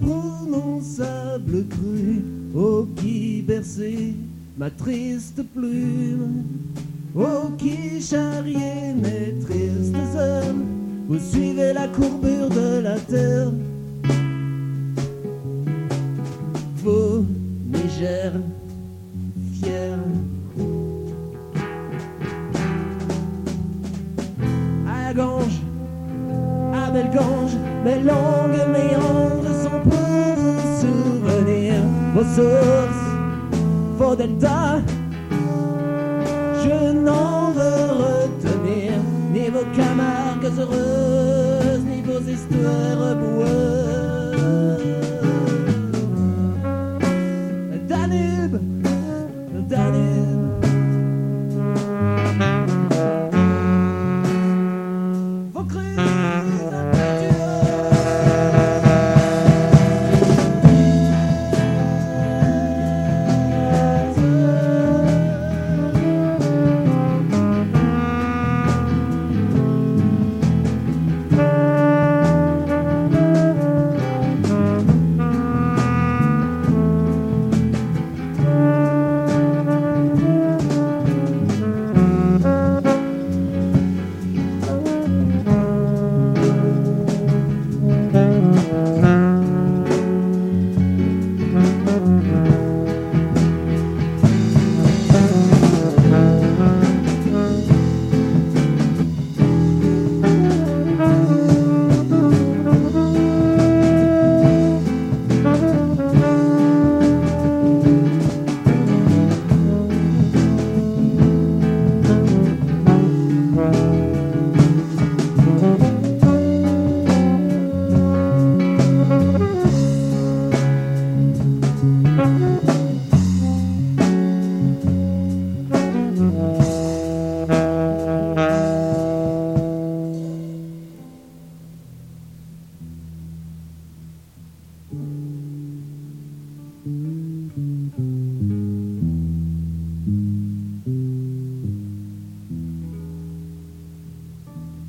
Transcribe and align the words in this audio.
imprononçable 0.00 1.64
cru, 1.68 2.22
oh 2.54 2.86
qui 2.96 3.42
berçait 3.42 4.14
ma 4.56 4.70
triste 4.70 5.42
plume, 5.54 6.44
oh 7.14 7.50
qui 7.58 8.00
charriait 8.00 8.94
mes 8.94 9.38
tristes 9.44 9.94
hommes. 10.16 10.64
Vous 11.08 11.18
suivez 11.18 11.72
la 11.72 11.88
courbure 11.88 12.48
de 12.48 12.80
la 12.80 12.98
terre. 12.98 13.52
Vos 16.82 17.24
légères, 17.72 18.40
vos 32.26 32.34
sources, 32.34 33.02
vos 33.98 34.16
deltas. 34.16 34.82
Je 36.64 36.92
n'en 36.92 37.52
veux 37.52 37.86
retenir 38.02 38.92
ni 39.32 39.48
vos 39.50 39.66
camargues 39.76 40.58
heureuses, 40.58 41.84
ni 41.84 42.02
vos 42.02 42.20
histoires 42.20 43.16
boueuses. 43.16 43.55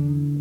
Oh, 0.00 0.39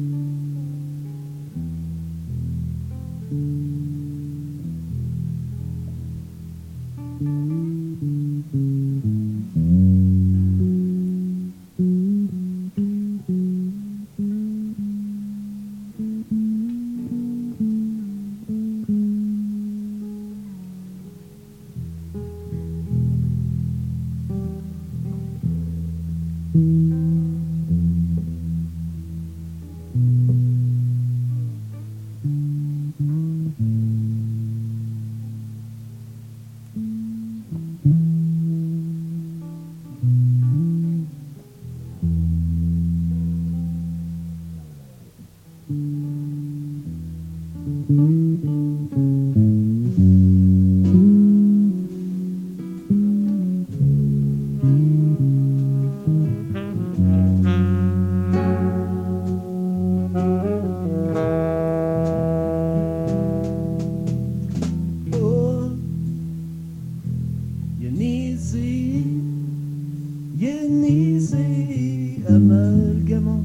amalgamant, 72.28 73.44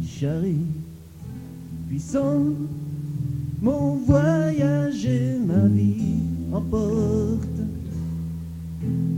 charrie, 0.00 0.56
puissant, 1.88 2.44
mon 3.60 3.96
voyage 4.06 5.06
et 5.06 5.38
ma 5.38 5.66
vie 5.66 6.22
emporte, 6.52 7.60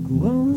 courant 0.06 0.54